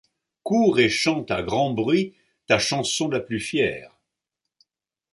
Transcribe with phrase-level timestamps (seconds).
[0.41, 2.15] Cours et chante à grand bruit
[2.47, 3.99] ta chanson la plus fière